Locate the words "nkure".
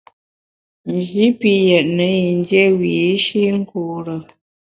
3.59-4.15